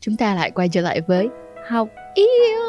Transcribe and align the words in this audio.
chúng 0.00 0.16
ta 0.16 0.34
lại 0.34 0.50
quay 0.50 0.68
trở 0.68 0.80
lại 0.80 1.00
với 1.00 1.28
học 1.68 1.88
yêu. 2.14 2.60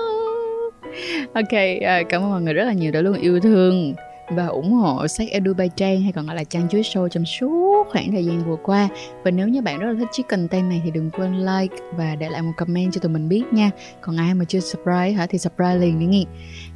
Ok 1.34 1.54
à, 1.82 2.04
cảm 2.10 2.24
ơn 2.24 2.32
mọi 2.32 2.42
người 2.42 2.54
rất 2.54 2.66
là 2.66 2.74
nhiều 2.74 2.92
đã 2.92 3.02
luôn 3.02 3.14
yêu 3.22 3.40
thương 3.40 3.94
và 4.30 4.48
ủng 4.48 4.72
hộ 4.72 5.08
sách 5.08 5.28
Edu 5.30 5.54
Bay 5.54 5.70
Trang 5.76 6.02
hay 6.02 6.12
còn 6.12 6.26
gọi 6.26 6.36
là 6.36 6.44
Trang 6.44 6.70
Chuối 6.70 6.82
Show 6.82 7.08
trong 7.08 7.26
suốt 7.26 7.71
khoảng 7.90 8.12
thời 8.12 8.26
gian 8.26 8.44
vừa 8.44 8.56
qua. 8.64 8.90
Và 9.24 9.32
nếu 9.32 9.48
như 9.48 9.62
bạn 9.62 9.80
rất 9.80 9.88
là 9.92 10.00
thích 10.00 10.08
chiếc 10.12 10.28
content 10.28 10.70
này 10.70 10.82
thì 10.86 10.92
đừng 10.92 11.10
quên 11.10 11.46
like 11.46 11.76
và 11.98 12.16
để 12.16 12.30
lại 12.30 12.42
một 12.42 12.52
comment 12.58 12.94
cho 12.94 13.02
tụi 13.02 13.12
mình 13.12 13.30
biết 13.30 13.44
nha. 13.52 13.72
Còn 14.02 14.18
ai 14.18 14.34
mà 14.34 14.46
chưa 14.46 14.60
subscribe 14.60 15.12
hả 15.12 15.26
thì 15.26 15.38
subscribe 15.38 15.76
liền 15.76 16.00
đi 16.00 16.06
nghe. 16.06 16.24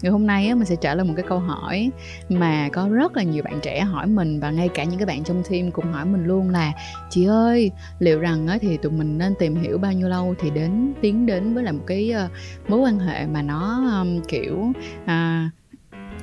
Ngày 0.02 0.12
hôm 0.12 0.28
nay 0.28 0.48
á, 0.48 0.56
mình 0.56 0.66
sẽ 0.66 0.76
trả 0.76 0.96
lời 0.96 1.06
một 1.06 1.14
cái 1.16 1.26
câu 1.30 1.40
hỏi 1.40 1.92
mà 2.30 2.70
có 2.74 2.90
rất 2.92 3.18
là 3.18 3.24
nhiều 3.24 3.44
bạn 3.44 3.60
trẻ 3.62 3.82
hỏi 3.82 4.08
mình 4.08 4.40
và 4.40 4.52
ngay 4.52 4.68
cả 4.68 4.84
những 4.84 5.00
cái 5.00 5.06
bạn 5.06 5.24
trong 5.24 5.44
team 5.50 5.72
cũng 5.72 5.86
hỏi 5.86 6.06
mình 6.06 6.26
luôn 6.26 6.50
là 6.50 6.74
chị 7.10 7.26
ơi 7.26 7.72
liệu 8.00 8.20
rằng 8.20 8.48
á, 8.48 8.58
thì 8.62 8.78
tụi 8.78 8.92
mình 8.92 9.18
nên 9.18 9.34
tìm 9.40 9.56
hiểu 9.56 9.78
bao 9.78 9.94
nhiêu 9.94 10.08
lâu 10.08 10.36
thì 10.40 10.50
đến 10.50 10.94
tiến 11.02 11.26
đến 11.26 11.54
với 11.54 11.64
là 11.64 11.72
một 11.72 11.84
cái 11.88 12.14
uh, 12.26 12.32
mối 12.70 12.80
quan 12.80 13.00
hệ 13.00 13.26
mà 13.26 13.42
nó 13.42 13.84
um, 14.00 14.22
kiểu 14.28 14.74
uh, 15.04 15.52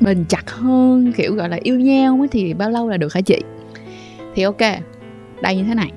bền 0.00 0.24
chặt 0.28 0.50
hơn 0.50 1.12
kiểu 1.12 1.34
gọi 1.34 1.48
là 1.48 1.58
yêu 1.62 1.80
nhau 1.80 2.26
thì 2.30 2.54
bao 2.54 2.70
lâu 2.70 2.88
là 2.88 2.96
được 2.96 3.14
hả 3.14 3.20
chị? 3.20 3.40
Thì 4.34 4.42
ok 4.42 4.60
đây 5.42 5.56
như 5.56 5.64
thế 5.64 5.74
này. 5.74 5.92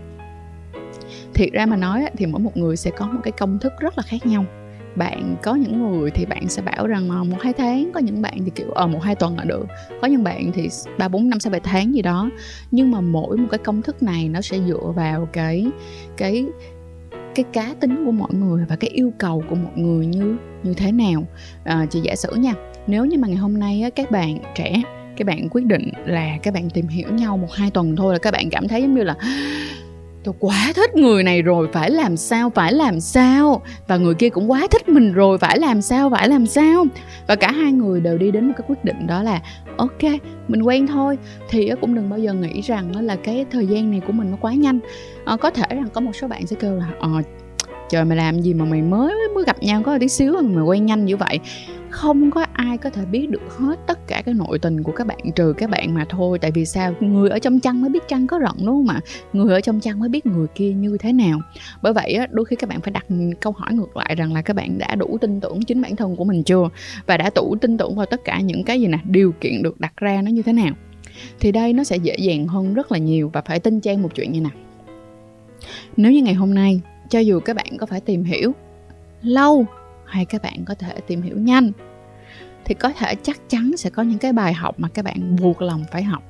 Thiệt 1.34 1.50
ra 1.52 1.66
mà 1.66 1.76
nói 1.76 2.06
thì 2.18 2.26
mỗi 2.26 2.42
một 2.42 2.58
người 2.58 2.78
sẽ 2.78 2.92
có 2.92 3.06
một 3.06 3.20
cái 3.24 3.32
công 3.32 3.60
thức 3.60 3.74
rất 3.80 3.98
là 3.98 4.04
khác 4.04 4.26
nhau. 4.26 4.46
Bạn 4.96 5.36
có 5.44 5.56
những 5.56 5.82
người 5.82 6.12
thì 6.12 6.26
bạn 6.26 6.48
sẽ 6.48 6.62
bảo 6.62 6.88
rằng 6.88 7.30
một 7.30 7.38
hai 7.42 7.54
tháng 7.54 7.92
có 7.94 8.00
những 8.00 8.22
bạn 8.22 8.38
thì 8.46 8.52
kiểu 8.56 8.72
ở 8.72 8.82
ờ, 8.82 8.88
một 8.88 9.00
hai 9.04 9.16
tuần 9.16 9.38
là 9.38 9.44
được. 9.44 9.66
Có 10.02 10.08
những 10.08 10.24
bạn 10.24 10.52
thì 10.54 10.70
ba 10.98 11.08
bốn 11.08 11.30
năm 11.30 11.40
sáu 11.40 11.52
bảy 11.52 11.60
tháng 11.60 11.96
gì 11.96 12.02
đó. 12.02 12.30
Nhưng 12.72 12.92
mà 12.92 13.02
mỗi 13.02 13.38
một 13.38 13.48
cái 13.52 13.58
công 13.58 13.82
thức 13.82 14.04
này 14.04 14.30
nó 14.30 14.42
sẽ 14.42 14.60
dựa 14.68 14.94
vào 14.96 15.28
cái 15.34 15.68
cái 16.18 16.46
cái 17.36 17.46
cá 17.54 17.74
tính 17.80 18.06
của 18.06 18.12
mọi 18.12 18.34
người 18.34 18.66
và 18.70 18.76
cái 18.76 18.90
yêu 18.90 19.12
cầu 19.18 19.44
của 19.50 19.56
mọi 19.56 19.74
người 19.76 20.06
như 20.06 20.36
như 20.64 20.74
thế 20.74 20.92
nào. 20.92 21.24
À, 21.64 21.86
chị 21.90 22.00
giả 22.04 22.16
sử 22.16 22.36
nha 22.36 22.54
nếu 22.88 23.06
như 23.06 23.18
mà 23.18 23.28
ngày 23.28 23.38
hôm 23.38 23.60
nay 23.60 23.82
á, 23.82 23.90
các 23.90 24.12
bạn 24.12 24.38
trẻ 24.56 24.82
các 25.18 25.28
bạn 25.28 25.50
quyết 25.50 25.66
định 25.66 25.90
là 26.06 26.38
các 26.44 26.54
bạn 26.54 26.70
tìm 26.70 26.88
hiểu 26.88 27.10
nhau 27.10 27.38
một 27.38 27.52
hai 27.54 27.72
tuần 27.72 27.96
thôi 27.96 28.14
là 28.14 28.20
các 28.20 28.32
bạn 28.32 28.50
cảm 28.50 28.68
thấy 28.68 28.82
giống 28.82 28.96
như 28.96 29.04
là 29.04 29.16
tôi 30.26 30.36
quá 30.40 30.72
thích 30.76 30.96
người 30.96 31.24
này 31.24 31.42
rồi 31.42 31.68
phải 31.74 31.92
làm 31.92 32.18
sao 32.18 32.50
phải 32.50 32.74
làm 32.74 33.00
sao? 33.00 33.62
Và 33.88 33.98
người 33.98 34.14
kia 34.14 34.30
cũng 34.30 34.52
quá 34.52 34.68
thích 34.72 34.90
mình 34.90 35.14
rồi 35.14 35.38
phải 35.38 35.60
làm 35.60 35.82
sao 35.82 36.10
phải 36.10 36.28
làm 36.28 36.46
sao? 36.46 36.86
Và 37.28 37.36
cả 37.36 37.52
hai 37.52 37.72
người 37.72 38.02
đều 38.02 38.18
đi 38.18 38.32
đến 38.32 38.48
một 38.48 38.54
cái 38.58 38.66
quyết 38.68 38.86
định 38.86 39.08
đó 39.08 39.24
là 39.24 39.42
ok 39.78 40.04
mình 40.48 40.62
quen 40.62 40.88
thôi. 40.88 41.18
Thì 41.50 41.72
cũng 41.82 41.96
đừng 41.96 42.10
bao 42.10 42.20
giờ 42.20 42.34
nghĩ 42.34 42.62
rằng 42.62 43.06
là 43.06 43.16
cái 43.16 43.46
thời 43.52 43.68
gian 43.68 43.92
này 43.92 44.02
của 44.08 44.14
mình 44.14 44.32
nó 44.32 44.38
quá 44.42 44.54
nhanh. 44.54 44.80
À, 45.26 45.38
có 45.38 45.50
thể 45.50 45.66
rằng 45.70 45.90
có 45.94 46.02
một 46.02 46.12
số 46.16 46.28
bạn 46.28 46.48
sẽ 46.48 46.56
kêu 46.60 46.76
là 46.76 46.90
à, 47.00 47.10
trời 47.90 48.06
mày 48.06 48.18
làm 48.18 48.42
gì 48.42 48.54
mà 48.54 48.66
mày 48.66 48.82
mới 48.82 49.16
mới 49.36 49.44
gặp 49.44 49.64
nhau 49.64 49.82
có 49.86 49.92
một 49.92 49.98
tí 50.00 50.08
xíu 50.08 50.34
mà 50.34 50.42
mày 50.42 50.64
quen 50.64 50.86
nhanh 50.86 51.06
như 51.06 51.18
vậy? 51.18 51.40
Không 51.96 52.32
có 52.32 52.46
ai 52.54 52.78
có 52.78 52.90
thể 52.90 53.06
biết 53.06 53.30
được 53.30 53.58
hết 53.58 53.80
tất 53.88 54.08
cả 54.08 54.22
cái 54.26 54.34
nội 54.34 54.60
tình 54.60 54.84
của 54.84 54.92
các 54.92 55.08
bạn, 55.08 55.18
trừ 55.36 55.54
các 55.58 55.70
bạn 55.70 55.94
mà 55.94 56.06
thôi. 56.10 56.40
Tại 56.40 56.52
vì 56.52 56.66
sao? 56.66 56.94
Người 57.00 57.30
ở 57.30 57.40
trong 57.40 57.60
chăn 57.60 57.82
mới 57.82 57.90
biết 57.90 58.08
chăn 58.08 58.28
có 58.28 58.40
rận, 58.40 58.66
đúng 58.66 58.76
không 58.76 58.88
ạ? 58.88 59.02
Người 59.34 59.54
ở 59.54 59.62
trong 59.62 59.80
chăn 59.80 60.00
mới 60.00 60.10
biết 60.10 60.26
người 60.26 60.48
kia 60.56 60.74
như 60.74 60.98
thế 61.00 61.14
nào. 61.14 61.40
Bởi 61.82 61.94
vậy 61.94 62.14
á, 62.14 62.28
đôi 62.32 62.46
khi 62.46 62.56
các 62.56 62.70
bạn 62.70 62.82
phải 62.82 62.92
đặt 62.92 63.06
câu 63.42 63.54
hỏi 63.54 63.74
ngược 63.74 63.98
lại 63.98 64.16
rằng 64.16 64.34
là 64.34 64.42
các 64.42 64.56
bạn 64.56 64.78
đã 64.78 64.96
đủ 64.96 65.18
tin 65.22 65.40
tưởng 65.40 65.62
chính 65.62 65.82
bản 65.82 65.96
thân 65.96 66.16
của 66.16 66.24
mình 66.24 66.44
chưa? 66.44 66.70
Và 67.06 67.18
đã 67.18 67.30
đủ 67.36 67.56
tin 67.62 67.78
tưởng 67.78 67.96
vào 67.96 68.06
tất 68.06 68.24
cả 68.26 68.40
những 68.40 68.64
cái 68.64 68.82
gì 68.82 68.88
nè, 68.88 69.00
điều 69.04 69.32
kiện 69.32 69.64
được 69.64 69.80
đặt 69.80 69.94
ra 69.98 70.22
nó 70.22 70.32
như 70.32 70.42
thế 70.42 70.54
nào? 70.54 70.74
Thì 71.40 71.52
đây 71.52 71.74
nó 71.74 71.84
sẽ 71.84 71.98
dễ 71.98 72.16
dàng 72.20 72.48
hơn 72.48 72.74
rất 72.74 72.92
là 72.92 72.98
nhiều 72.98 73.30
và 73.34 73.42
phải 73.42 73.60
tin 73.60 73.80
trang 73.80 74.02
một 74.02 74.16
chuyện 74.16 74.32
như 74.32 74.42
nè 74.42 74.50
nếu 75.98 76.12
như 76.12 76.22
ngày 76.22 76.34
hôm 76.34 76.54
nay, 76.54 76.82
cho 77.10 77.20
dù 77.20 77.40
các 77.40 77.56
bạn 77.56 77.78
có 77.78 77.86
phải 77.86 78.02
tìm 78.02 78.24
hiểu 78.24 78.52
lâu 79.22 79.66
hay 80.06 80.26
các 80.26 80.42
bạn 80.42 80.66
có 80.66 80.76
thể 80.76 81.00
tìm 81.08 81.22
hiểu 81.22 81.38
nhanh 81.38 81.72
thì 82.66 82.76
có 82.76 82.92
thể 82.98 83.16
chắc 83.24 83.50
chắn 83.50 83.78
sẽ 83.78 83.90
có 83.90 84.04
những 84.04 84.20
cái 84.20 84.34
bài 84.34 84.54
học 84.54 84.80
mà 84.80 84.88
các 84.88 85.06
bạn 85.06 85.36
buộc 85.42 85.62
lòng 85.62 85.84
phải 85.92 86.04
học. 86.04 86.24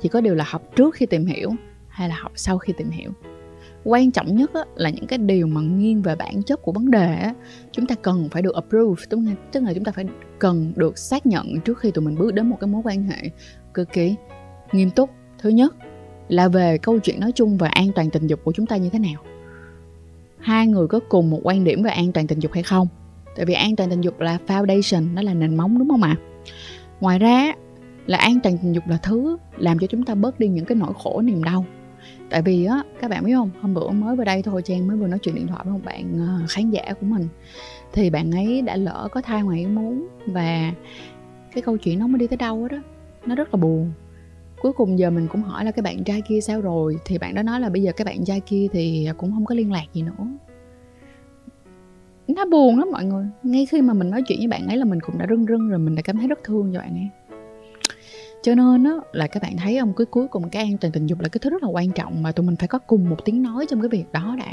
Chỉ 0.00 0.08
có 0.08 0.20
điều 0.20 0.34
là 0.34 0.44
học 0.48 0.62
trước 0.76 0.94
khi 0.94 1.06
tìm 1.06 1.26
hiểu 1.26 1.50
hay 1.88 2.08
là 2.08 2.16
học 2.18 2.32
sau 2.34 2.58
khi 2.58 2.72
tìm 2.76 2.90
hiểu. 2.90 3.10
Quan 3.84 4.10
trọng 4.10 4.36
nhất 4.36 4.50
là 4.76 4.90
những 4.90 5.06
cái 5.06 5.18
điều 5.18 5.46
mà 5.46 5.60
nghiêng 5.60 6.02
về 6.02 6.16
bản 6.16 6.42
chất 6.42 6.62
của 6.62 6.72
vấn 6.72 6.90
đề 6.90 7.30
chúng 7.72 7.86
ta 7.86 7.94
cần 7.94 8.28
phải 8.28 8.42
được 8.42 8.54
approve 8.54 9.02
tức 9.08 9.20
là, 9.26 9.32
tức 9.52 9.62
là 9.62 9.74
chúng 9.74 9.84
ta 9.84 9.92
phải 9.92 10.04
cần 10.38 10.72
được 10.76 10.98
xác 10.98 11.26
nhận 11.26 11.60
trước 11.60 11.78
khi 11.78 11.90
tụi 11.90 12.04
mình 12.04 12.18
bước 12.18 12.34
đến 12.34 12.50
một 12.50 12.56
cái 12.60 12.68
mối 12.68 12.82
quan 12.84 13.02
hệ 13.02 13.30
cực 13.74 13.92
kỳ 13.92 14.14
nghiêm 14.72 14.90
túc. 14.90 15.10
Thứ 15.38 15.48
nhất 15.48 15.74
là 16.28 16.48
về 16.48 16.78
câu 16.78 16.98
chuyện 16.98 17.20
nói 17.20 17.32
chung 17.32 17.58
về 17.58 17.68
an 17.68 17.88
toàn 17.94 18.10
tình 18.10 18.26
dục 18.26 18.40
của 18.44 18.52
chúng 18.52 18.66
ta 18.66 18.76
như 18.76 18.90
thế 18.90 18.98
nào. 18.98 19.22
Hai 20.38 20.66
người 20.66 20.88
có 20.88 21.00
cùng 21.08 21.30
một 21.30 21.40
quan 21.42 21.64
điểm 21.64 21.82
về 21.82 21.90
an 21.90 22.12
toàn 22.12 22.26
tình 22.26 22.38
dục 22.38 22.52
hay 22.52 22.62
không? 22.62 22.88
Tại 23.36 23.46
vì 23.46 23.54
an 23.54 23.76
toàn 23.76 23.90
tình 23.90 24.00
dục 24.00 24.20
là 24.20 24.38
foundation, 24.46 25.14
nó 25.14 25.22
là 25.22 25.34
nền 25.34 25.56
móng, 25.56 25.78
đúng 25.78 25.88
không 25.88 26.02
ạ? 26.02 26.16
Ngoài 27.00 27.18
ra, 27.18 27.52
là 28.06 28.18
an 28.18 28.38
toàn 28.42 28.58
tình 28.62 28.72
dục 28.72 28.84
là 28.88 28.96
thứ 28.96 29.36
làm 29.56 29.78
cho 29.78 29.86
chúng 29.86 30.04
ta 30.04 30.14
bớt 30.14 30.40
đi 30.40 30.48
những 30.48 30.64
cái 30.64 30.76
nỗi 30.76 30.92
khổ, 31.02 31.20
niềm 31.20 31.44
đau. 31.44 31.64
Tại 32.30 32.42
vì 32.42 32.64
á, 32.64 32.82
các 33.00 33.10
bạn 33.10 33.24
biết 33.24 33.34
không? 33.34 33.50
Hôm 33.60 33.74
bữa 33.74 33.90
mới 33.90 34.16
vào 34.16 34.24
đây 34.24 34.42
thôi, 34.42 34.62
trang 34.64 34.86
mới 34.86 34.96
vừa 34.96 35.06
nói 35.06 35.18
chuyện 35.18 35.34
điện 35.34 35.46
thoại 35.46 35.60
với 35.64 35.72
một 35.72 35.80
bạn 35.84 36.18
ờ, 36.18 36.46
khán 36.48 36.70
giả 36.70 36.82
của 37.00 37.06
mình. 37.06 37.28
Thì 37.92 38.10
bạn 38.10 38.30
ấy 38.30 38.62
đã 38.62 38.76
lỡ 38.76 39.08
có 39.12 39.20
thai 39.20 39.42
ngoài 39.42 39.58
ý 39.58 39.66
muốn 39.66 40.08
và 40.26 40.72
cái 41.52 41.62
câu 41.62 41.76
chuyện 41.76 41.98
nó 41.98 42.06
mới 42.06 42.18
đi 42.18 42.26
tới 42.26 42.36
đâu 42.36 42.68
đó 42.68 42.76
nó 43.26 43.34
rất 43.34 43.54
là 43.54 43.60
buồn. 43.60 43.92
Cuối 44.62 44.72
cùng 44.72 44.98
giờ 44.98 45.10
mình 45.10 45.26
cũng 45.32 45.42
hỏi 45.42 45.64
là 45.64 45.70
cái 45.70 45.82
bạn 45.82 46.04
trai 46.04 46.22
kia 46.28 46.40
sao 46.40 46.60
rồi? 46.60 46.96
Thì 47.04 47.18
bạn 47.18 47.34
đó 47.34 47.42
nói 47.42 47.60
là 47.60 47.68
bây 47.68 47.82
giờ 47.82 47.92
cái 47.96 48.04
bạn 48.04 48.24
trai 48.24 48.40
kia 48.40 48.66
thì 48.72 49.08
cũng 49.16 49.32
không 49.32 49.44
có 49.44 49.54
liên 49.54 49.72
lạc 49.72 49.84
gì 49.92 50.02
nữa 50.02 50.26
nó 52.34 52.44
buồn 52.44 52.78
lắm 52.78 52.88
mọi 52.92 53.04
người. 53.04 53.26
Ngay 53.42 53.66
khi 53.66 53.82
mà 53.82 53.94
mình 53.94 54.10
nói 54.10 54.22
chuyện 54.22 54.38
với 54.38 54.48
bạn 54.48 54.66
ấy 54.66 54.76
là 54.76 54.84
mình 54.84 55.00
cũng 55.00 55.18
đã 55.18 55.26
rưng 55.30 55.46
rưng 55.46 55.68
rồi, 55.68 55.78
mình 55.78 55.94
đã 55.94 56.02
cảm 56.02 56.18
thấy 56.18 56.28
rất 56.28 56.38
thương 56.44 56.70
cho 56.72 56.78
bạn 56.78 56.94
ấy. 56.94 57.08
Cho 58.42 58.54
nên 58.54 58.84
á, 58.84 58.92
là 59.12 59.26
các 59.26 59.42
bạn 59.42 59.56
thấy 59.56 59.78
không? 59.80 59.92
Cái 59.96 60.06
cuối 60.06 60.28
cùng 60.28 60.50
cái 60.50 60.62
an 60.62 60.78
toàn 60.78 60.92
tình 60.92 61.06
dục 61.06 61.20
là 61.20 61.28
cái 61.28 61.38
thứ 61.42 61.50
rất 61.50 61.62
là 61.62 61.68
quan 61.68 61.90
trọng 61.90 62.22
mà 62.22 62.32
tụi 62.32 62.46
mình 62.46 62.56
phải 62.56 62.68
có 62.68 62.78
cùng 62.78 63.08
một 63.10 63.24
tiếng 63.24 63.42
nói 63.42 63.66
trong 63.68 63.80
cái 63.80 63.88
việc 63.88 64.04
đó 64.12 64.36
đã. 64.38 64.52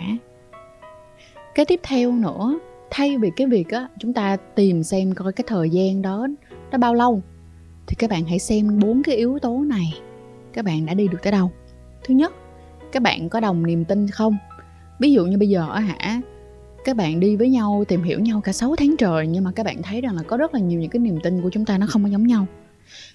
Cái 1.56 1.66
tiếp 1.66 1.80
theo 1.84 2.12
nữa, 2.12 2.60
thay 2.92 3.18
vì 3.18 3.32
cái 3.36 3.48
việc 3.48 3.70
á, 3.70 3.88
chúng 4.00 4.14
ta 4.14 4.38
tìm 4.56 4.84
xem 4.84 5.14
coi 5.14 5.34
cái 5.34 5.46
thời 5.48 5.70
gian 5.70 6.02
đó 6.02 6.28
nó 6.72 6.78
bao 6.78 6.94
lâu, 6.94 7.22
thì 7.88 7.96
các 8.00 8.10
bạn 8.10 8.26
hãy 8.26 8.40
xem 8.40 8.80
bốn 8.80 9.04
cái 9.04 9.16
yếu 9.16 9.40
tố 9.40 9.60
này. 9.60 9.94
Các 10.54 10.66
bạn 10.66 10.86
đã 10.86 10.94
đi 10.94 11.08
được 11.08 11.18
tới 11.24 11.32
đâu? 11.32 11.52
Thứ 12.04 12.14
nhất, 12.14 12.34
các 12.92 13.04
bạn 13.04 13.30
có 13.30 13.40
đồng 13.40 13.66
niềm 13.66 13.86
tin 13.86 14.08
không? 14.08 14.38
Ví 15.00 15.12
dụ 15.12 15.26
như 15.26 15.38
bây 15.38 15.50
giờ 15.50 15.62
hả 15.62 16.22
các 16.84 16.96
bạn 16.96 17.20
đi 17.20 17.36
với 17.36 17.50
nhau, 17.50 17.84
tìm 17.88 18.04
hiểu 18.04 18.20
nhau 18.20 18.42
cả 18.42 18.52
6 18.52 18.76
tháng 18.76 18.96
trời, 18.98 19.28
nhưng 19.28 19.44
mà 19.44 19.52
các 19.56 19.66
bạn 19.66 19.82
thấy 19.84 20.02
rằng 20.02 20.16
là 20.16 20.24
có 20.24 20.38
rất 20.38 20.54
là 20.54 20.60
nhiều 20.60 20.80
những 20.80 20.90
cái 20.90 21.00
niềm 21.00 21.20
tin 21.24 21.42
của 21.42 21.50
chúng 21.50 21.66
ta 21.66 21.78
nó 21.78 21.86
không 21.90 22.04
có 22.04 22.10
giống 22.10 22.28
nhau. 22.28 22.46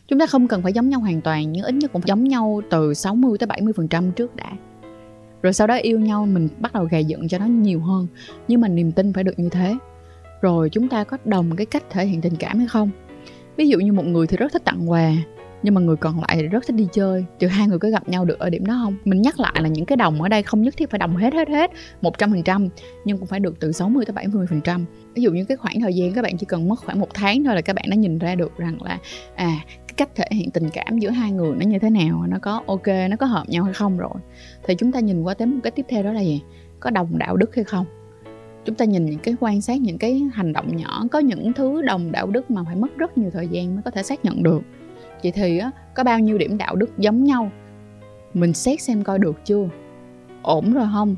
Chúng 0.08 0.18
ta 0.18 0.26
không 0.26 0.48
cần 0.48 0.62
phải 0.62 0.72
giống 0.72 0.88
nhau 0.88 1.00
hoàn 1.00 1.20
toàn, 1.20 1.52
nhưng 1.52 1.64
ít 1.64 1.74
nhất 1.74 1.92
cũng 1.92 2.02
phải 2.02 2.08
giống 2.08 2.24
nhau 2.24 2.62
từ 2.70 2.94
60 2.94 3.38
tới 3.38 3.46
70 3.46 3.72
phần 3.76 3.88
trăm 3.88 4.12
trước 4.12 4.36
đã. 4.36 4.52
Rồi 5.42 5.52
sau 5.52 5.66
đó 5.66 5.74
yêu 5.74 6.00
nhau, 6.00 6.26
mình 6.26 6.48
bắt 6.58 6.72
đầu 6.72 6.84
gầy 6.84 7.04
dựng 7.04 7.28
cho 7.28 7.38
nó 7.38 7.46
nhiều 7.46 7.80
hơn, 7.80 8.06
nhưng 8.48 8.60
mà 8.60 8.68
niềm 8.68 8.92
tin 8.92 9.12
phải 9.12 9.24
được 9.24 9.38
như 9.38 9.48
thế. 9.48 9.76
Rồi 10.40 10.70
chúng 10.70 10.88
ta 10.88 11.04
có 11.04 11.16
đồng 11.24 11.56
cái 11.56 11.66
cách 11.66 11.84
thể 11.90 12.06
hiện 12.06 12.20
tình 12.20 12.36
cảm 12.36 12.58
hay 12.58 12.66
không? 12.66 12.90
Ví 13.56 13.68
dụ 13.68 13.78
như 13.78 13.92
một 13.92 14.06
người 14.06 14.26
thì 14.26 14.36
rất 14.36 14.52
thích 14.52 14.64
tặng 14.64 14.90
quà 14.90 15.12
nhưng 15.62 15.74
mà 15.74 15.80
người 15.80 15.96
còn 15.96 16.20
lại 16.20 16.30
thì 16.34 16.42
rất 16.42 16.66
thích 16.66 16.76
đi 16.76 16.88
chơi. 16.92 17.24
Trừ 17.38 17.46
hai 17.46 17.68
người 17.68 17.78
có 17.78 17.88
gặp 17.88 18.08
nhau 18.08 18.24
được 18.24 18.38
ở 18.38 18.50
điểm 18.50 18.66
đó 18.66 18.80
không? 18.84 18.96
Mình 19.04 19.22
nhắc 19.22 19.40
lại 19.40 19.54
là 19.60 19.68
những 19.68 19.86
cái 19.86 19.96
đồng 19.96 20.22
ở 20.22 20.28
đây 20.28 20.42
không 20.42 20.62
nhất 20.62 20.74
thiết 20.76 20.90
phải 20.90 20.98
đồng 20.98 21.16
hết 21.16 21.34
hết 21.34 21.48
hết, 21.48 21.70
một 22.02 22.18
trăm 22.18 22.30
phần 22.30 22.42
trăm, 22.42 22.68
nhưng 23.04 23.18
cũng 23.18 23.26
phải 23.26 23.40
được 23.40 23.60
từ 23.60 23.72
60 23.72 24.04
tới 24.04 24.12
70 24.12 24.46
phần 24.50 24.60
trăm. 24.60 24.84
Ví 25.14 25.22
dụ 25.22 25.32
như 25.32 25.44
cái 25.44 25.56
khoảng 25.56 25.80
thời 25.80 25.94
gian 25.94 26.12
các 26.12 26.22
bạn 26.22 26.36
chỉ 26.38 26.46
cần 26.46 26.68
mất 26.68 26.78
khoảng 26.78 27.00
một 27.00 27.08
tháng 27.14 27.44
thôi 27.44 27.54
là 27.54 27.60
các 27.60 27.76
bạn 27.76 27.84
đã 27.88 27.96
nhìn 27.96 28.18
ra 28.18 28.34
được 28.34 28.58
rằng 28.58 28.82
là 28.82 28.98
à 29.34 29.52
cái 29.66 29.94
cách 29.96 30.10
thể 30.14 30.24
hiện 30.30 30.50
tình 30.50 30.68
cảm 30.72 30.98
giữa 30.98 31.10
hai 31.10 31.32
người 31.32 31.52
nó 31.56 31.66
như 31.66 31.78
thế 31.78 31.90
nào, 31.90 32.24
nó 32.28 32.38
có 32.42 32.62
ok, 32.66 32.86
nó 33.10 33.16
có 33.16 33.26
hợp 33.26 33.48
nhau 33.48 33.64
hay 33.64 33.74
không 33.74 33.98
rồi. 33.98 34.14
Thì 34.66 34.74
chúng 34.74 34.92
ta 34.92 35.00
nhìn 35.00 35.22
qua 35.22 35.34
tới 35.34 35.46
một 35.46 35.60
cái 35.62 35.70
tiếp 35.70 35.86
theo 35.88 36.02
đó 36.02 36.12
là 36.12 36.20
gì? 36.20 36.42
Có 36.80 36.90
đồng 36.90 37.18
đạo 37.18 37.36
đức 37.36 37.54
hay 37.54 37.64
không? 37.64 37.86
Chúng 38.64 38.74
ta 38.74 38.84
nhìn 38.84 39.06
những 39.06 39.18
cái 39.18 39.34
quan 39.40 39.60
sát, 39.60 39.80
những 39.80 39.98
cái 39.98 40.22
hành 40.32 40.52
động 40.52 40.76
nhỏ, 40.76 41.04
có 41.10 41.18
những 41.18 41.52
thứ 41.52 41.82
đồng 41.82 42.12
đạo 42.12 42.26
đức 42.26 42.50
mà 42.50 42.64
phải 42.64 42.76
mất 42.76 42.96
rất 42.96 43.18
nhiều 43.18 43.30
thời 43.30 43.48
gian 43.48 43.74
mới 43.74 43.82
có 43.82 43.90
thể 43.90 44.02
xác 44.02 44.24
nhận 44.24 44.42
được 44.42 44.62
vậy 45.22 45.32
thì 45.32 45.58
á, 45.58 45.70
có 45.94 46.04
bao 46.04 46.18
nhiêu 46.18 46.38
điểm 46.38 46.58
đạo 46.58 46.76
đức 46.76 46.98
giống 46.98 47.24
nhau? 47.24 47.50
Mình 48.34 48.54
xét 48.54 48.80
xem 48.80 49.04
coi 49.04 49.18
được 49.18 49.36
chưa? 49.44 49.68
Ổn 50.42 50.72
rồi 50.72 50.86
không? 50.92 51.16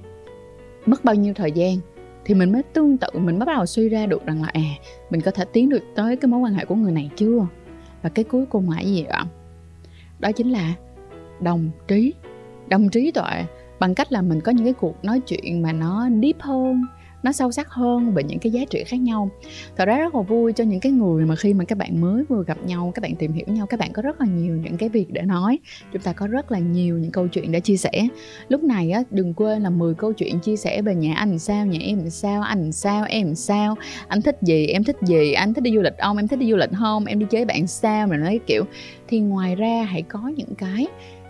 Mất 0.86 1.04
bao 1.04 1.14
nhiêu 1.14 1.34
thời 1.34 1.52
gian? 1.52 1.76
Thì 2.24 2.34
mình 2.34 2.52
mới 2.52 2.62
tương 2.62 2.98
tự, 2.98 3.08
mình 3.12 3.38
mới 3.38 3.46
bắt 3.46 3.56
đầu 3.56 3.66
suy 3.66 3.88
ra 3.88 4.06
được 4.06 4.26
rằng 4.26 4.42
là 4.42 4.48
à 4.52 4.60
mình 5.10 5.20
có 5.20 5.30
thể 5.30 5.44
tiến 5.52 5.68
được 5.68 5.82
tới 5.94 6.16
cái 6.16 6.28
mối 6.28 6.40
quan 6.40 6.54
hệ 6.54 6.64
của 6.64 6.74
người 6.74 6.92
này 6.92 7.10
chưa? 7.16 7.46
Và 8.02 8.10
cái 8.10 8.24
cuối 8.24 8.46
cùng 8.46 8.70
là 8.70 8.76
cái 8.76 8.86
gì 8.86 9.04
ạ? 9.04 9.26
Đó 10.18 10.32
chính 10.32 10.50
là 10.50 10.74
đồng 11.40 11.70
trí. 11.88 12.14
Đồng 12.68 12.88
trí 12.88 13.10
tuệ 13.10 13.44
bằng 13.78 13.94
cách 13.94 14.12
là 14.12 14.22
mình 14.22 14.40
có 14.40 14.52
những 14.52 14.64
cái 14.64 14.72
cuộc 14.72 15.04
nói 15.04 15.20
chuyện 15.20 15.62
mà 15.62 15.72
nó 15.72 16.08
deep 16.22 16.40
hơn 16.40 16.82
nó 17.22 17.32
sâu 17.32 17.52
sắc 17.52 17.68
hơn 17.68 18.14
về 18.14 18.22
những 18.22 18.38
cái 18.38 18.52
giá 18.52 18.60
trị 18.70 18.84
khác 18.84 18.96
nhau. 18.96 19.30
Thật 19.76 19.84
ra 19.84 19.98
rất 19.98 20.14
là 20.14 20.22
vui 20.22 20.52
cho 20.52 20.64
những 20.64 20.80
cái 20.80 20.92
người 20.92 21.26
mà 21.26 21.36
khi 21.36 21.54
mà 21.54 21.64
các 21.64 21.78
bạn 21.78 22.00
mới 22.00 22.24
vừa 22.28 22.44
gặp 22.44 22.58
nhau, 22.64 22.92
các 22.94 23.02
bạn 23.02 23.16
tìm 23.16 23.32
hiểu 23.32 23.46
nhau, 23.48 23.66
các 23.66 23.80
bạn 23.80 23.92
có 23.92 24.02
rất 24.02 24.20
là 24.20 24.26
nhiều 24.26 24.56
những 24.56 24.76
cái 24.76 24.88
việc 24.88 25.06
để 25.10 25.22
nói. 25.22 25.58
Chúng 25.92 26.02
ta 26.02 26.12
có 26.12 26.26
rất 26.26 26.52
là 26.52 26.58
nhiều 26.58 26.98
những 26.98 27.10
câu 27.10 27.28
chuyện 27.28 27.52
để 27.52 27.60
chia 27.60 27.76
sẻ. 27.76 28.08
Lúc 28.48 28.62
này 28.62 28.90
á, 28.90 29.02
đừng 29.10 29.34
quên 29.34 29.62
là 29.62 29.70
10 29.70 29.94
câu 29.94 30.12
chuyện 30.12 30.40
chia 30.40 30.56
sẻ 30.56 30.82
về 30.82 30.94
nhà 30.94 31.14
anh 31.14 31.38
sao, 31.38 31.66
nhà 31.66 31.78
em 31.82 32.10
sao, 32.10 32.42
anh 32.42 32.72
sao, 32.72 33.04
em 33.08 33.34
sao. 33.34 33.76
Anh 34.08 34.22
thích 34.22 34.38
gì, 34.42 34.66
em 34.66 34.84
thích 34.84 34.96
gì, 35.02 35.32
anh 35.32 35.54
thích 35.54 35.64
đi 35.64 35.72
du 35.74 35.80
lịch 35.80 35.94
không, 35.98 36.16
em 36.16 36.28
thích 36.28 36.38
đi 36.38 36.50
du 36.50 36.56
lịch 36.56 36.70
không, 36.72 37.04
em 37.04 37.18
đi 37.18 37.26
chơi 37.30 37.44
bạn 37.44 37.66
sao 37.66 38.06
mà 38.06 38.16
nói 38.16 38.40
kiểu. 38.46 38.64
Thì 39.08 39.20
ngoài 39.20 39.54
ra 39.54 39.82
hãy 39.82 40.02
có 40.02 40.32
những 40.36 40.54
cái 40.58 40.86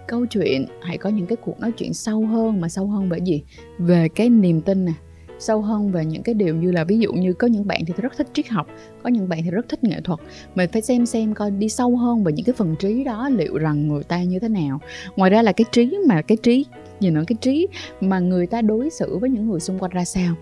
câu 0.08 0.26
chuyện, 0.26 0.66
hãy 0.82 0.98
có 0.98 1.10
những 1.10 1.26
cái 1.26 1.36
cuộc 1.36 1.60
nói 1.60 1.72
chuyện 1.72 1.94
sâu 1.94 2.26
hơn 2.26 2.60
mà 2.60 2.68
sâu 2.68 2.86
hơn 2.86 3.08
về 3.08 3.18
gì 3.18 3.42
về 3.78 4.08
cái 4.08 4.28
niềm 4.28 4.60
tin 4.60 4.84
nè 4.84 4.92
sâu 5.40 5.62
hơn 5.62 5.92
về 5.92 6.04
những 6.04 6.22
cái 6.22 6.34
điều 6.34 6.56
như 6.56 6.70
là 6.70 6.84
ví 6.84 6.98
dụ 6.98 7.12
như 7.12 7.32
có 7.32 7.46
những 7.46 7.66
bạn 7.66 7.80
thì 7.86 7.94
rất 7.96 8.16
thích 8.16 8.26
triết 8.32 8.48
học, 8.48 8.66
có 9.02 9.10
những 9.10 9.28
bạn 9.28 9.40
thì 9.44 9.50
rất 9.50 9.68
thích 9.68 9.84
nghệ 9.84 10.00
thuật. 10.04 10.20
Mình 10.54 10.70
phải 10.72 10.82
xem 10.82 11.06
xem 11.06 11.34
coi 11.34 11.50
đi 11.50 11.68
sâu 11.68 11.96
hơn 11.96 12.24
về 12.24 12.32
những 12.32 12.46
cái 12.46 12.52
phần 12.52 12.74
trí 12.78 13.04
đó 13.04 13.28
liệu 13.28 13.58
rằng 13.58 13.88
người 13.88 14.02
ta 14.02 14.22
như 14.22 14.38
thế 14.38 14.48
nào. 14.48 14.80
Ngoài 15.16 15.30
ra 15.30 15.42
là 15.42 15.52
cái 15.52 15.64
trí 15.72 15.98
mà, 16.08 16.22
cái 16.22 16.36
trí, 16.42 16.66
gì 17.00 17.10
nữa, 17.10 17.24
cái 17.26 17.36
trí 17.40 17.68
mà 18.00 18.18
người 18.18 18.46
ta 18.46 18.62
đối 18.62 18.90
xử 18.90 19.18
với 19.18 19.30
những 19.30 19.50
người 19.50 19.60
xung 19.60 19.78
quanh 19.78 19.92
ra 19.92 20.04
sao. 20.04 20.34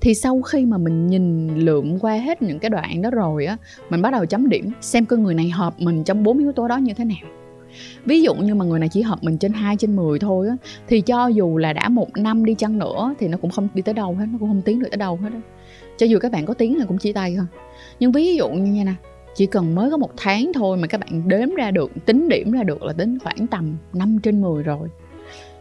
Thì 0.00 0.14
sau 0.14 0.42
khi 0.42 0.64
mà 0.64 0.78
mình 0.78 1.06
nhìn 1.06 1.48
lượm 1.58 1.98
qua 1.98 2.14
hết 2.14 2.42
những 2.42 2.58
cái 2.58 2.70
đoạn 2.70 3.02
đó 3.02 3.10
rồi 3.10 3.46
á, 3.46 3.56
mình 3.90 4.02
bắt 4.02 4.10
đầu 4.10 4.26
chấm 4.26 4.48
điểm 4.48 4.70
xem 4.80 5.06
coi 5.06 5.18
người 5.18 5.34
này 5.34 5.50
hợp 5.50 5.74
mình 5.78 6.04
trong 6.04 6.22
bốn 6.22 6.38
yếu 6.38 6.52
tố 6.52 6.68
đó 6.68 6.76
như 6.76 6.94
thế 6.94 7.04
nào 7.04 7.45
ví 8.04 8.22
dụ 8.22 8.34
như 8.34 8.54
mà 8.54 8.64
người 8.64 8.78
này 8.78 8.88
chỉ 8.88 9.02
hợp 9.02 9.18
mình 9.22 9.38
trên 9.38 9.52
2 9.52 9.76
trên 9.76 9.96
10 9.96 10.18
thôi 10.18 10.48
á, 10.48 10.56
thì 10.88 11.00
cho 11.00 11.26
dù 11.26 11.58
là 11.58 11.72
đã 11.72 11.88
một 11.88 12.08
năm 12.16 12.44
đi 12.44 12.54
chăng 12.54 12.78
nữa 12.78 13.14
thì 13.18 13.28
nó 13.28 13.38
cũng 13.38 13.50
không 13.50 13.68
đi 13.74 13.82
tới 13.82 13.94
đâu 13.94 14.14
hết, 14.14 14.26
nó 14.32 14.38
cũng 14.40 14.48
không 14.48 14.62
tiến 14.62 14.80
được 14.80 14.88
tới 14.90 14.98
đâu 14.98 15.16
hết 15.16 15.30
á. 15.32 15.40
Cho 15.96 16.06
dù 16.06 16.18
các 16.18 16.32
bạn 16.32 16.46
có 16.46 16.54
tiến 16.54 16.78
là 16.78 16.84
cũng 16.84 16.98
chia 16.98 17.12
tay 17.12 17.34
thôi. 17.36 17.46
Nhưng 18.00 18.12
ví 18.12 18.36
dụ 18.36 18.48
như 18.48 18.72
nha 18.72 18.84
nè, 18.84 18.94
chỉ 19.34 19.46
cần 19.46 19.74
mới 19.74 19.90
có 19.90 19.96
một 19.96 20.10
tháng 20.16 20.52
thôi 20.54 20.76
mà 20.76 20.86
các 20.86 21.00
bạn 21.00 21.28
đếm 21.28 21.54
ra 21.54 21.70
được, 21.70 21.92
tính 22.06 22.28
điểm 22.28 22.52
ra 22.52 22.62
được 22.62 22.82
là 22.82 22.92
tính 22.92 23.18
khoảng 23.18 23.46
tầm 23.46 23.76
5 23.92 24.18
trên 24.22 24.40
10 24.40 24.62
rồi. 24.62 24.88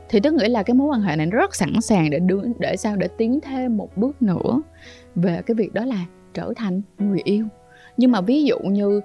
Thì 0.09 0.19
tức 0.19 0.33
nghĩa 0.33 0.49
là 0.49 0.63
cái 0.63 0.73
mối 0.73 0.87
quan 0.87 1.01
hệ 1.01 1.15
này 1.15 1.25
rất 1.25 1.55
sẵn 1.55 1.81
sàng 1.81 2.09
để 2.09 2.19
đưa, 2.19 2.41
để 2.59 2.77
sao 2.77 2.95
để 2.95 3.07
tiến 3.17 3.39
thêm 3.41 3.77
một 3.77 3.97
bước 3.97 4.21
nữa 4.21 4.61
về 5.15 5.41
cái 5.45 5.55
việc 5.55 5.73
đó 5.73 5.85
là 5.85 6.05
trở 6.33 6.53
thành 6.55 6.81
người 6.99 7.19
yêu. 7.23 7.45
Nhưng 7.97 8.11
mà 8.11 8.21
ví 8.21 8.43
dụ 8.43 8.59
như 8.59 9.01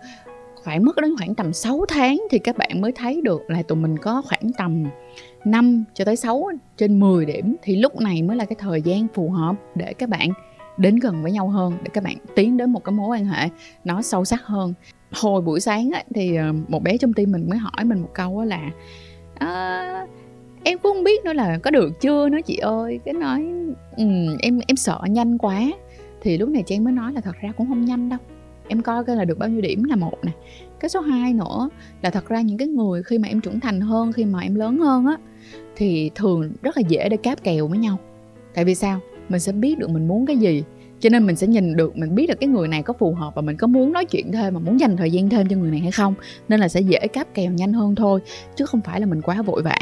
khoảng 0.65 0.85
mất 0.85 0.97
đến 0.97 1.17
khoảng 1.19 1.35
tầm 1.35 1.53
6 1.53 1.85
tháng 1.89 2.23
thì 2.31 2.39
các 2.39 2.59
bạn 2.59 2.81
mới 2.81 2.93
thấy 2.93 3.21
được 3.21 3.51
là 3.51 3.62
tụi 3.62 3.79
mình 3.79 3.99
có 3.99 4.23
khoảng 4.23 4.53
tầm 4.59 4.85
5 5.45 5.85
cho 5.95 6.05
tới 6.05 6.17
6 6.17 6.49
trên 6.77 7.01
10 7.01 7.25
điểm. 7.25 7.57
Thì 7.62 7.77
lúc 7.77 8.01
này 8.01 8.23
mới 8.23 8.37
là 8.37 8.45
cái 8.45 8.57
thời 8.59 8.83
gian 8.83 9.07
phù 9.15 9.31
hợp 9.31 9.57
để 9.75 9.95
các 9.95 10.09
bạn 10.09 10.31
đến 10.79 10.97
gần 10.97 11.23
với 11.23 11.33
nhau 11.33 11.49
hơn 11.49 11.73
để 11.83 11.91
các 11.93 12.05
bạn 12.05 12.17
tiến 12.35 12.57
đến 12.57 12.71
một 12.71 12.85
cái 12.85 12.93
mối 12.93 13.09
quan 13.09 13.25
hệ 13.25 13.49
nó 13.85 14.03
sâu 14.03 14.25
sắc 14.25 14.47
hơn. 14.47 14.75
Hồi 15.12 15.41
buổi 15.41 15.61
sáng 15.61 15.91
ấy, 15.91 16.05
thì 16.15 16.37
ờ, 16.37 16.53
một 16.69 16.83
bé 16.83 16.97
trong 16.97 17.13
tim 17.13 17.33
mình 17.33 17.49
mới 17.49 17.59
hỏi 17.59 17.85
mình 17.85 18.01
một 18.01 18.11
câu 18.15 18.45
là 18.45 18.71
à, 19.35 20.06
em 20.65 20.79
cũng 20.79 20.95
không 20.95 21.05
biết 21.05 21.25
nữa 21.25 21.33
là 21.33 21.59
có 21.63 21.71
được 21.71 22.01
chưa 22.01 22.29
nữa 22.29 22.39
chị 22.47 22.56
ơi? 22.56 23.01
Cái 23.05 23.15
nói 23.15 23.47
um, 23.97 24.37
em 24.43 24.61
em 24.67 24.77
sợ 24.77 25.01
nhanh 25.11 25.39
quá. 25.39 25.63
Thì 26.21 26.39
lúc 26.39 26.49
này 26.49 26.63
trang 26.67 26.85
mới 26.85 26.93
nói 26.93 27.13
là 27.13 27.21
thật 27.21 27.37
ra 27.41 27.53
cũng 27.56 27.69
không 27.69 27.85
nhanh 27.85 28.09
đâu 28.09 28.19
em 28.70 28.82
coi 28.82 29.05
coi 29.05 29.17
là 29.17 29.25
được 29.25 29.38
bao 29.38 29.49
nhiêu 29.49 29.61
điểm 29.61 29.84
là 29.84 29.96
một 29.96 30.17
nè. 30.22 30.32
Cái 30.81 30.88
số 30.88 31.00
2 31.00 31.32
nữa 31.32 31.69
là 32.02 32.11
thật 32.11 32.28
ra 32.28 32.40
những 32.40 32.58
cái 32.58 32.69
người 32.69 33.02
khi 33.02 33.19
mà 33.19 33.28
em 33.28 33.40
trưởng 33.40 33.61
thành 33.61 33.81
hơn, 33.81 34.12
khi 34.12 34.25
mà 34.25 34.40
em 34.40 34.55
lớn 34.55 34.78
hơn 34.78 35.06
á, 35.06 35.17
thì 35.76 36.11
thường 36.14 36.52
rất 36.62 36.76
là 36.76 36.82
dễ 36.88 37.08
để 37.08 37.17
cáp 37.17 37.43
kèo 37.43 37.67
với 37.67 37.78
nhau. 37.78 37.99
Tại 38.55 38.64
vì 38.64 38.75
sao? 38.75 39.00
Mình 39.28 39.40
sẽ 39.40 39.52
biết 39.52 39.78
được 39.78 39.90
mình 39.90 40.08
muốn 40.08 40.26
cái 40.26 40.37
gì, 40.37 40.62
cho 41.00 41.11
nên 41.11 41.26
mình 41.26 41.37
sẽ 41.37 41.46
nhìn 41.46 41.76
được, 41.76 41.96
mình 41.96 42.14
biết 42.14 42.26
được 42.26 42.40
cái 42.40 42.49
người 42.49 42.69
này 42.69 42.82
có 42.82 42.93
phù 42.93 43.14
hợp 43.14 43.34
và 43.34 43.43
mình 43.43 43.56
có 43.56 43.67
muốn 43.67 43.93
nói 43.93 44.05
chuyện 44.05 44.32
thêm 44.32 44.55
mà 44.55 44.61
muốn 44.61 44.81
dành 44.81 44.96
thời 44.96 45.11
gian 45.11 45.28
thêm 45.28 45.49
cho 45.49 45.56
người 45.56 45.70
này 45.70 45.81
hay 45.81 45.90
không, 45.90 46.14
nên 46.49 46.61
là 46.61 46.69
sẽ 46.69 46.81
dễ 46.81 46.99
cáp 47.12 47.34
kèo 47.34 47.50
nhanh 47.52 47.72
hơn 47.72 47.94
thôi, 47.94 48.20
chứ 48.56 48.67
không 48.67 48.81
phải 48.81 49.00
là 49.00 49.06
mình 49.06 49.22
quá 49.22 49.43
vội 49.43 49.62
vã 49.62 49.78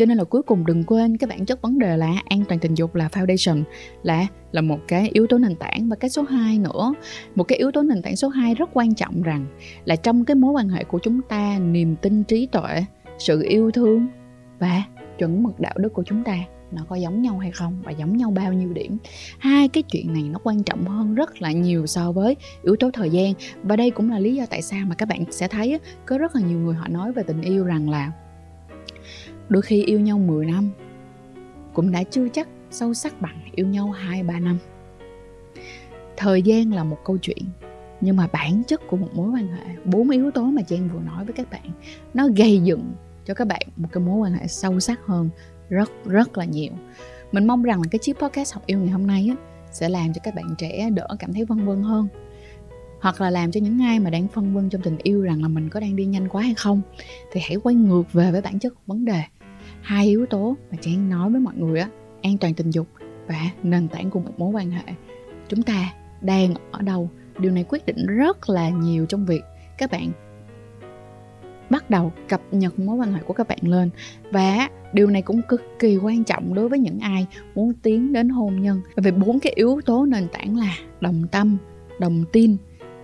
cho 0.00 0.06
nên 0.06 0.18
là 0.18 0.24
cuối 0.24 0.42
cùng 0.42 0.66
đừng 0.66 0.84
quên 0.84 1.16
cái 1.16 1.28
bản 1.28 1.46
chất 1.46 1.62
vấn 1.62 1.78
đề 1.78 1.96
là 1.96 2.22
an 2.24 2.44
toàn 2.48 2.60
tình 2.60 2.74
dục 2.74 2.94
là 2.94 3.08
foundation, 3.08 3.62
là 4.02 4.26
là 4.52 4.60
một 4.60 4.78
cái 4.88 5.10
yếu 5.12 5.26
tố 5.26 5.38
nền 5.38 5.56
tảng. 5.56 5.88
Và 5.88 5.96
cái 5.96 6.10
số 6.10 6.22
2 6.22 6.58
nữa, 6.58 6.94
một 7.34 7.44
cái 7.44 7.58
yếu 7.58 7.72
tố 7.72 7.82
nền 7.82 8.02
tảng 8.02 8.16
số 8.16 8.28
2 8.28 8.54
rất 8.54 8.70
quan 8.72 8.94
trọng 8.94 9.22
rằng 9.22 9.46
là 9.84 9.96
trong 9.96 10.24
cái 10.24 10.34
mối 10.34 10.52
quan 10.52 10.68
hệ 10.68 10.84
của 10.84 10.98
chúng 10.98 11.20
ta, 11.22 11.58
niềm 11.58 11.96
tin, 11.96 12.24
trí 12.24 12.46
tuệ, 12.46 12.84
sự 13.18 13.42
yêu 13.48 13.70
thương 13.70 14.06
và 14.58 14.82
chuẩn 15.18 15.42
mực 15.42 15.60
đạo 15.60 15.74
đức 15.76 15.92
của 15.92 16.02
chúng 16.06 16.24
ta 16.24 16.38
nó 16.72 16.82
có 16.88 16.96
giống 16.96 17.22
nhau 17.22 17.38
hay 17.38 17.50
không 17.50 17.82
và 17.84 17.90
giống 17.90 18.16
nhau 18.16 18.30
bao 18.30 18.52
nhiêu 18.52 18.72
điểm. 18.72 18.98
Hai 19.38 19.68
cái 19.68 19.82
chuyện 19.82 20.12
này 20.12 20.22
nó 20.22 20.38
quan 20.44 20.62
trọng 20.62 20.84
hơn 20.84 21.14
rất 21.14 21.42
là 21.42 21.52
nhiều 21.52 21.86
so 21.86 22.12
với 22.12 22.36
yếu 22.62 22.76
tố 22.76 22.90
thời 22.90 23.10
gian. 23.10 23.32
Và 23.62 23.76
đây 23.76 23.90
cũng 23.90 24.10
là 24.10 24.18
lý 24.18 24.34
do 24.34 24.46
tại 24.50 24.62
sao 24.62 24.80
mà 24.86 24.94
các 24.94 25.08
bạn 25.08 25.24
sẽ 25.30 25.48
thấy 25.48 25.80
có 26.06 26.18
rất 26.18 26.36
là 26.36 26.42
nhiều 26.42 26.58
người 26.58 26.74
họ 26.74 26.88
nói 26.88 27.12
về 27.12 27.22
tình 27.22 27.42
yêu 27.42 27.64
rằng 27.64 27.90
là 27.90 28.12
đôi 29.50 29.62
khi 29.62 29.84
yêu 29.84 30.00
nhau 30.00 30.18
10 30.18 30.46
năm 30.46 30.70
cũng 31.72 31.90
đã 31.90 32.02
chưa 32.02 32.28
chắc 32.28 32.48
sâu 32.70 32.94
sắc 32.94 33.20
bằng 33.20 33.40
yêu 33.54 33.66
nhau 33.66 33.94
2-3 34.08 34.42
năm. 34.42 34.58
Thời 36.16 36.42
gian 36.42 36.72
là 36.72 36.84
một 36.84 36.98
câu 37.04 37.18
chuyện 37.18 37.44
nhưng 38.00 38.16
mà 38.16 38.28
bản 38.32 38.62
chất 38.66 38.80
của 38.88 38.96
một 38.96 39.08
mối 39.14 39.30
quan 39.30 39.48
hệ 39.48 39.76
bốn 39.84 40.10
yếu 40.10 40.30
tố 40.30 40.42
mà 40.42 40.62
Trang 40.62 40.88
vừa 40.88 41.00
nói 41.00 41.24
với 41.24 41.32
các 41.32 41.50
bạn 41.50 41.70
nó 42.14 42.28
gây 42.36 42.58
dựng 42.58 42.92
cho 43.24 43.34
các 43.34 43.46
bạn 43.46 43.62
một 43.76 43.88
cái 43.92 44.04
mối 44.04 44.16
quan 44.16 44.32
hệ 44.32 44.46
sâu 44.46 44.80
sắc 44.80 45.00
hơn 45.06 45.30
rất 45.68 45.90
rất 46.04 46.38
là 46.38 46.44
nhiều. 46.44 46.72
Mình 47.32 47.46
mong 47.46 47.62
rằng 47.62 47.80
là 47.80 47.88
cái 47.90 47.98
chiếc 47.98 48.18
podcast 48.18 48.54
học 48.54 48.62
yêu 48.66 48.78
ngày 48.78 48.90
hôm 48.90 49.06
nay 49.06 49.30
á, 49.30 49.36
sẽ 49.72 49.88
làm 49.88 50.12
cho 50.12 50.20
các 50.24 50.34
bạn 50.34 50.54
trẻ 50.58 50.90
đỡ 50.90 51.06
cảm 51.18 51.32
thấy 51.32 51.44
vân 51.44 51.66
vân 51.66 51.82
hơn. 51.82 52.08
Hoặc 53.00 53.20
là 53.20 53.30
làm 53.30 53.50
cho 53.50 53.60
những 53.60 53.82
ai 53.82 54.00
mà 54.00 54.10
đang 54.10 54.28
phân 54.28 54.54
vân 54.54 54.70
trong 54.70 54.82
tình 54.82 54.98
yêu 55.02 55.22
rằng 55.22 55.42
là 55.42 55.48
mình 55.48 55.68
có 55.68 55.80
đang 55.80 55.96
đi 55.96 56.04
nhanh 56.04 56.28
quá 56.28 56.42
hay 56.42 56.54
không 56.54 56.82
thì 57.32 57.40
hãy 57.44 57.56
quay 57.56 57.74
ngược 57.74 58.12
về 58.12 58.32
với 58.32 58.42
bản 58.42 58.58
chất 58.58 58.74
của 58.74 58.80
vấn 58.86 59.04
đề 59.04 59.22
hai 59.82 60.06
yếu 60.06 60.26
tố 60.26 60.56
mà 60.70 60.78
Trang 60.80 61.10
nói 61.10 61.30
với 61.30 61.40
mọi 61.40 61.54
người 61.56 61.80
á, 61.80 61.88
an 62.22 62.38
toàn 62.38 62.54
tình 62.54 62.70
dục 62.70 62.86
và 63.26 63.50
nền 63.62 63.88
tảng 63.88 64.10
của 64.10 64.20
một 64.20 64.32
mối 64.38 64.50
quan 64.50 64.70
hệ. 64.70 64.94
Chúng 65.48 65.62
ta 65.62 65.94
đang 66.20 66.54
ở 66.70 66.82
đâu? 66.82 67.10
Điều 67.38 67.52
này 67.52 67.64
quyết 67.68 67.86
định 67.86 68.06
rất 68.06 68.50
là 68.50 68.68
nhiều 68.68 69.06
trong 69.06 69.26
việc 69.26 69.42
các 69.78 69.90
bạn 69.90 70.12
bắt 71.70 71.90
đầu 71.90 72.12
cập 72.28 72.40
nhật 72.50 72.78
mối 72.78 72.96
quan 72.96 73.12
hệ 73.12 73.22
của 73.22 73.34
các 73.34 73.48
bạn 73.48 73.58
lên. 73.62 73.90
Và 74.30 74.68
điều 74.92 75.06
này 75.06 75.22
cũng 75.22 75.42
cực 75.48 75.62
kỳ 75.78 75.96
quan 75.96 76.24
trọng 76.24 76.54
đối 76.54 76.68
với 76.68 76.78
những 76.78 76.98
ai 76.98 77.26
muốn 77.54 77.72
tiến 77.82 78.12
đến 78.12 78.28
hôn 78.28 78.60
nhân. 78.60 78.80
Về 78.96 79.10
bốn 79.10 79.40
cái 79.40 79.52
yếu 79.56 79.80
tố 79.86 80.06
nền 80.06 80.28
tảng 80.32 80.56
là 80.56 80.76
đồng 81.00 81.26
tâm, 81.32 81.56
đồng 82.00 82.24
tin, 82.32 82.56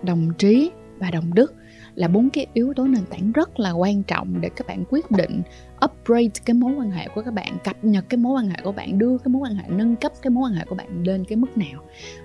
đồng 0.03 0.33
trí 0.39 0.71
và 0.99 1.11
đồng 1.11 1.35
đức 1.35 1.55
là 1.97 2.09
bốn 2.09 2.31
cái 2.31 2.47
yếu 2.55 2.73
tố 2.77 2.85
nền 2.85 3.07
tảng 3.11 3.33
rất 3.33 3.61
là 3.61 3.73
quan 3.73 4.03
trọng 4.03 4.41
để 4.41 4.49
các 4.57 4.67
bạn 4.67 4.85
quyết 4.91 5.11
định 5.11 5.43
upgrade 5.85 6.41
cái 6.45 6.55
mối 6.55 6.73
quan 6.79 6.91
hệ 6.91 7.09
của 7.15 7.23
các 7.23 7.35
bạn 7.35 7.57
cập 7.65 7.85
nhật 7.85 8.05
cái 8.09 8.19
mối 8.19 8.33
quan 8.33 8.49
hệ 8.49 8.57
của 8.65 8.73
bạn 8.73 8.99
đưa 8.99 9.19
cái 9.19 9.29
mối 9.29 9.43
quan 9.49 9.55
hệ 9.55 9.65
nâng 9.69 9.97
cấp 9.97 10.13
cái 10.23 10.31
mối 10.31 10.51
quan 10.51 10.55
hệ 10.55 10.65
của 10.69 10.75
bạn 10.75 11.03
lên 11.03 11.25
cái 11.25 11.37
mức 11.37 11.59
nào. 11.59 11.83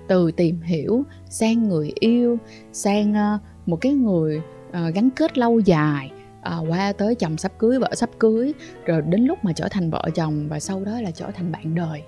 Từ 0.08 0.30
tìm 0.30 0.60
hiểu 0.60 1.04
sang 1.28 1.68
người 1.68 1.92
yêu 2.00 2.38
sang 2.72 3.12
uh, 3.12 3.40
một 3.68 3.76
cái 3.80 3.92
người 3.92 4.42
uh, 4.68 4.94
gắn 4.94 5.10
kết 5.10 5.38
lâu 5.38 5.60
dài 5.60 6.10
à, 6.42 6.58
qua 6.68 6.92
tới 6.92 7.14
chồng 7.14 7.36
sắp 7.38 7.52
cưới 7.58 7.78
vợ 7.78 7.90
sắp 7.94 8.10
cưới 8.18 8.52
rồi 8.84 9.02
đến 9.02 9.24
lúc 9.24 9.44
mà 9.44 9.52
trở 9.52 9.68
thành 9.68 9.90
vợ 9.90 10.08
chồng 10.14 10.48
và 10.48 10.60
sau 10.60 10.84
đó 10.84 11.00
là 11.00 11.10
trở 11.10 11.30
thành 11.30 11.52
bạn 11.52 11.74
đời. 11.74 12.02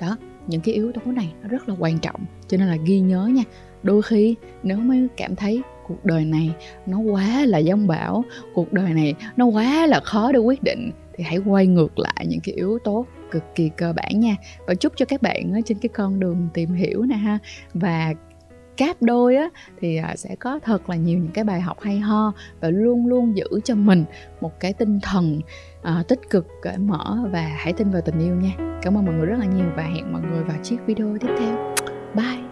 Đó 0.00 0.16
những 0.46 0.60
cái 0.60 0.74
yếu 0.74 0.92
tố 0.92 1.12
này 1.12 1.32
nó 1.42 1.48
rất 1.48 1.68
là 1.68 1.74
quan 1.78 1.98
trọng. 1.98 2.20
Cho 2.48 2.56
nên 2.56 2.68
là 2.68 2.76
ghi 2.84 3.00
nhớ 3.00 3.26
nha, 3.26 3.42
đôi 3.82 4.02
khi 4.02 4.34
nếu 4.62 4.76
mới 4.76 5.08
cảm 5.16 5.36
thấy 5.36 5.62
cuộc 5.86 6.04
đời 6.04 6.24
này 6.24 6.54
nó 6.86 6.98
quá 6.98 7.44
là 7.46 7.58
giông 7.58 7.86
bão, 7.86 8.24
cuộc 8.54 8.72
đời 8.72 8.94
này 8.94 9.14
nó 9.36 9.46
quá 9.46 9.86
là 9.86 10.00
khó 10.00 10.32
để 10.32 10.38
quyết 10.38 10.62
định, 10.62 10.90
thì 11.14 11.24
hãy 11.24 11.38
quay 11.38 11.66
ngược 11.66 11.98
lại 11.98 12.26
những 12.28 12.40
cái 12.40 12.54
yếu 12.54 12.78
tố 12.84 13.06
cực 13.30 13.42
kỳ 13.54 13.70
cơ 13.76 13.92
bản 13.92 14.20
nha. 14.20 14.36
Và 14.66 14.74
chúc 14.74 14.92
cho 14.96 15.04
các 15.04 15.22
bạn 15.22 15.52
ở 15.52 15.60
trên 15.64 15.78
cái 15.78 15.88
con 15.88 16.20
đường 16.20 16.48
tìm 16.54 16.70
hiểu 16.70 17.02
nè 17.02 17.16
ha. 17.16 17.38
Và 17.74 18.14
cáp 18.76 19.02
đôi 19.02 19.36
á 19.36 19.48
thì 19.80 19.96
à, 19.96 20.16
sẽ 20.16 20.36
có 20.36 20.58
thật 20.58 20.90
là 20.90 20.96
nhiều 20.96 21.18
những 21.18 21.32
cái 21.32 21.44
bài 21.44 21.60
học 21.60 21.80
hay 21.80 22.00
ho 22.00 22.32
và 22.60 22.68
luôn 22.68 23.06
luôn 23.06 23.36
giữ 23.36 23.60
cho 23.64 23.74
mình 23.74 24.04
một 24.40 24.60
cái 24.60 24.72
tinh 24.72 25.00
thần 25.02 25.40
uh, 25.80 26.08
tích 26.08 26.20
cực 26.30 26.46
cởi 26.62 26.78
mở 26.78 27.18
và 27.32 27.40
hãy 27.40 27.72
tin 27.72 27.90
vào 27.90 28.02
tình 28.02 28.18
yêu 28.18 28.34
nha. 28.34 28.78
Cảm 28.82 28.98
ơn 28.98 29.06
mọi 29.06 29.14
người 29.14 29.26
rất 29.26 29.38
là 29.38 29.46
nhiều 29.46 29.66
và 29.76 29.82
hẹn 29.82 30.12
mọi 30.12 30.22
người 30.22 30.42
vào 30.44 30.56
chiếc 30.62 30.76
video 30.86 31.18
tiếp 31.20 31.28
theo. 31.38 31.74
Bye! 32.14 32.49